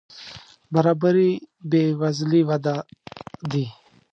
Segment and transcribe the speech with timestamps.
[0.73, 1.31] برابري
[1.69, 2.75] بې وزلي وده
[3.51, 3.65] دي.